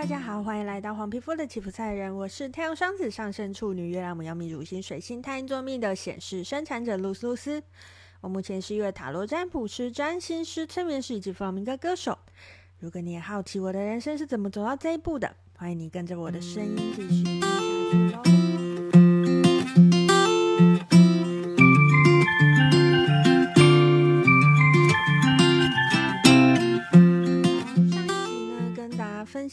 [0.00, 7.60] 大家好，欢迎来到黄皮肤的吉普赛人，我是太阳双子上升处女月亮母羊命、主星水星太阴座命的显示生产者露丝露丝。
[8.20, 12.16] 我目前是一位塔罗占卜师、占星师、催眠师以及弗朗明哥歌手。
[12.78, 17.47] 如果你也好奇我的人生是怎么走到这一步的，欢迎你跟着我的声音继续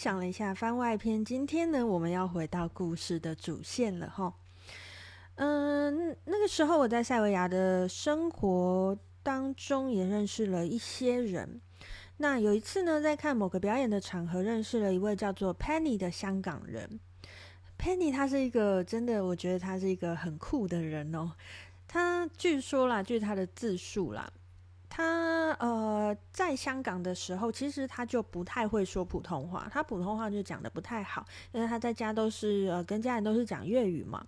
[0.05, 4.31] 讲了一下番外篇，今天呢，我们要回到故事的主线了哈。
[5.33, 11.59] 嗯，那个时候我在塞维亚的生活当中也认识了一些人。
[12.17, 16.99] 那有一次呢，在看某个表演的场合，认识了一位叫做 Penny 的香港人。
[17.79, 21.31] Penny 他是一个真的，我觉得他是一个很酷的人哦。
[21.87, 24.31] 他据说啦，据他的自述啦。
[24.97, 34.25] 他呃，在香港的时候，其实他就不太会说普通话，他普通话就讲得不太好，因为他在家都是呃跟家人都是讲粤语嘛。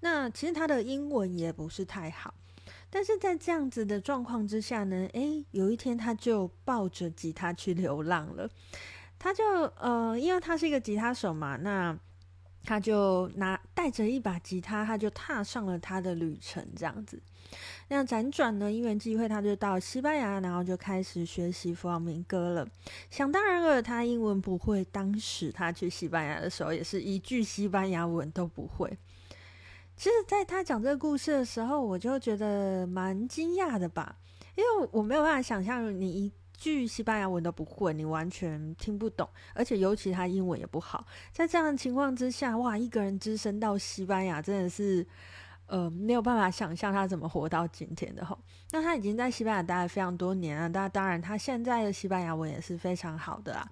[0.00, 2.34] 那其实他的英文也不是太好，
[2.90, 8.46] 但是在这样子的状况之下呢，诶，有一天他就抱着吉他去流浪了。
[9.18, 9.42] 他就
[9.80, 11.98] 呃，因为他是一个吉他手嘛，那
[12.64, 17.20] 他就拿带着一把吉他，他就踏上了他的旅程，这样子。
[17.88, 22.68] 那辗转呢，因缘际会，他就到西班牙，然后就开始学习弗朗明哥了。
[23.10, 28.98] 想当然了，他英文不会，当时他去西班牙的时候，也是一句西班牙文都不会。
[29.96, 34.16] 其实，在他讲这个故事的时候，我就觉得蛮惊讶的吧，
[34.54, 41.06] 因为我没有办法想象你一句西班牙文都不会，你完全听不懂，而且尤其他英文也不好。
[41.32, 45.06] 在这样的情况之下，哇，一个人只身到西班牙，真的是。
[45.70, 48.38] 呃，没有办法想象他怎么活到今天的吼。
[48.70, 53.70] 那他已经在西班牙待了非常多年了，那当然他现在的西班牙文也是非常好的啊。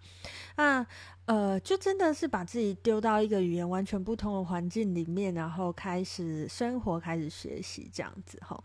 [0.57, 0.87] 那
[1.25, 8.63] 呃，就真的是把自己丢到一个语言完全不同的环境里面，然后开始生活，开始学习这样子吼。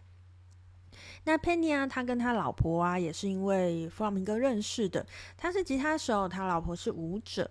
[1.24, 5.06] 那 Penny 啊，他跟他老婆啊，也是因为弗朗明哥认识的。
[5.38, 7.50] 他是吉他手，他老婆是舞者。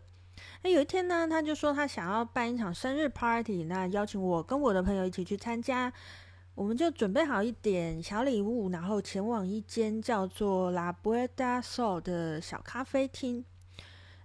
[0.63, 5.93] 那有一天呢，他就说他想要办一场生日 party，那邀请我跟我的朋友一起去参加。
[6.57, 13.45] 我们就准备好一点小礼物，然后前往一间叫做 La Puerta Sol 的小咖啡厅。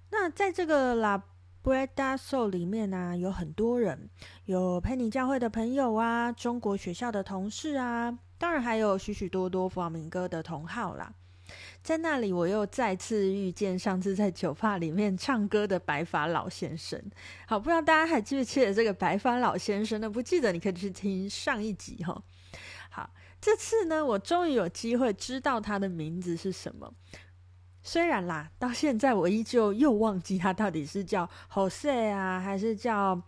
[0.09, 1.23] 那在这个 La
[1.63, 4.09] Puerta Sol 里面呢、有很多人，
[4.45, 11.11] 有佩妮教会的朋友啊，中国学校的同事啊，当然还有许许多多弗朗明哥的同好啦。
[11.81, 17.03] 在那里，我又再次遇见上次在酒吧里面唱歌的白发老先生。
[17.47, 20.07] 好，不知道大家还记不记得这个白发老先生呢？
[20.07, 22.21] 不记得，你可以去听上一集哈。
[22.91, 23.09] 好，
[23.41, 26.93] 这次呢，我终于有机会知道他的名字是什么。
[27.81, 33.19] 虽然啦，到现在我依旧又忘记他到底是叫 Jose 啊，还是叫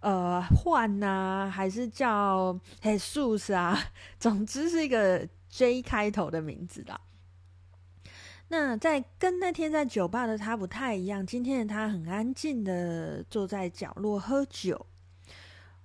[0.00, 3.78] 呃 Juan 啊，还是叫 Jesus 啊？
[4.18, 7.00] 总之是一个 J 开头的名字啦。
[8.48, 14.86] 那在跟那天在酒吧的他不太一样，今天的他很安静的坐在角落喝酒。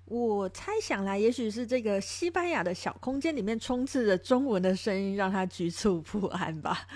[0.06, 6.88] 我猜想来，也许是这个西班牙的小空间里面充斥着中文的声音，让他局促不安吧。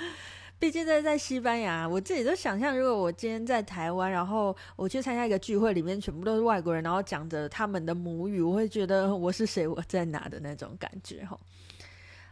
[0.59, 11.39] 毕竟在在西班牙，我自己都想象，如果我今天在台湾，然后我去参加一个聚会，里面全部都是外国人，然后讲着他们的母语，我会觉得我是谁，我在哪的那种感觉哈。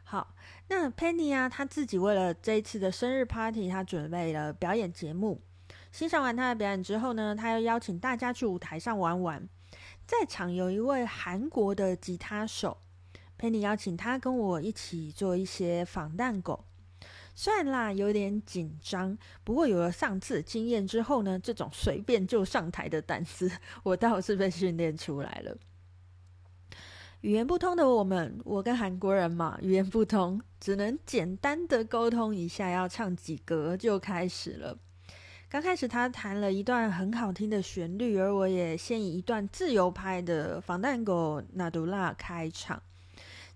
[0.03, 0.35] 好。
[0.69, 5.39] 那 Penny 啊，他自己为了这一次的生日 party，他准备了表演节目。
[5.93, 9.47] 欣赏完他的表演之后呢，他又邀请大家去舞台上玩玩。
[10.05, 12.79] 在场有一位韩国的吉他手
[13.39, 16.65] ，Penny 邀请他跟我一起做一些防弹狗。
[17.39, 23.51] 虽然啦有点紧张，不过有了上次经验之后呢，这种随便就上台的胆子，
[23.83, 25.55] 我倒是被训练出来了。
[27.21, 34.75] 语言不通的我们，我跟韩国人嘛，语言不通，只能简单的沟通一下，要唱几格就开始了。
[35.47, 42.81] 刚开始他弹了一段很好听的旋律，而我也先以一段自由拍的《Fandango Natural》开场，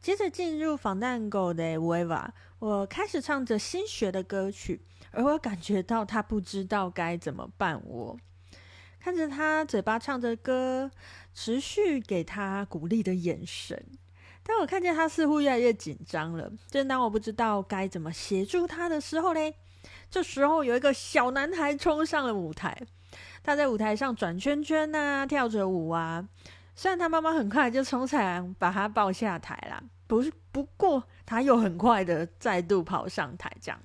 [0.01, 2.25] 接着进入《Fandango de Huelva》，
[2.57, 4.81] 我开始唱着新学的歌曲，
[5.12, 8.18] 而我感觉到他不知道该怎么办我。
[9.00, 10.89] 看着他嘴巴唱着歌，
[11.36, 13.86] 持续给他鼓励的眼神，
[14.42, 16.51] 但我看见他似乎越来越紧张了。
[16.71, 19.53] 正当我不知道该怎么协助他的时候嘞，
[20.09, 22.75] 这时候有一个小男孩冲上了舞台，
[23.44, 26.27] 他在舞台上转圈圈啊，跳着舞啊。
[26.75, 33.79] 虽然他妈妈很快就冲上来把他抱下台了，不是，不过他又很快的再度跑上台，这样。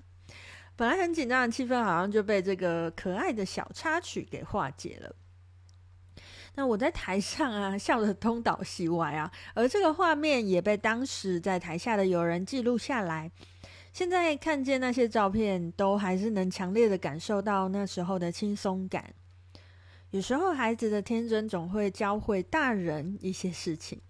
[0.76, 5.14] 本来很紧张的气氛，好像就被这个可爱的小插曲给化解了。
[6.54, 13.30] 那我在台上啊， 笑得东倒西歪啊，而这个画面也被当时在台下的友人记录下来。
[13.92, 19.14] 现在看见那些照片，都还是能强烈的感受到那时候的轻松感。
[20.10, 24.00] 有时候，孩子的天真总会教会大人一些事情。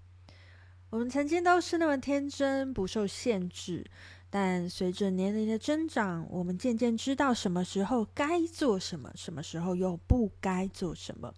[0.90, 3.84] 我们曾经都是那么天真，不受限制。
[4.28, 11.32] 但随着年龄的增长，我们渐渐知道什么时候该做什么，什么时候又不该做什么。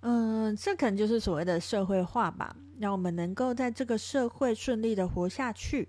[0.00, 5.88] 嗯，这可能就是所谓的社会化吧，让我们能够在这个社会顺利的活下去。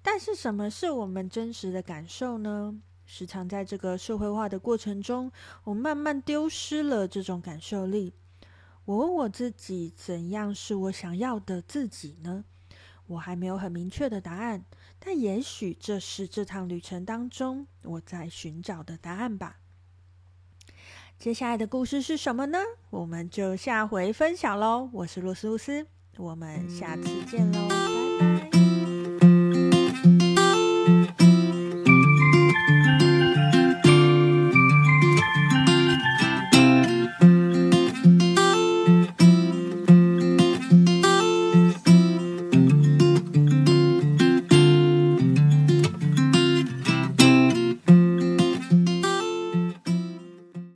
[0.00, 2.80] 但是，什么是我们真实的感受呢？
[3.06, 5.32] 时常在这个社会化的过程中，
[5.64, 8.12] 我慢慢丢失了这种感受力。
[8.84, 12.44] 我问我自己，怎样是我想要的自己呢？
[13.06, 14.64] 我还没有很明确的答案，
[14.98, 19.58] 但也许这是这趟旅程当中我在寻找的答案吧。
[21.18, 22.58] 接下来的故事是什么呢？
[22.90, 24.90] 我们就下回分享喽。
[24.92, 25.86] 我是露丝露丝，
[26.16, 27.68] 我们下次见喽。
[28.18, 28.55] 拜拜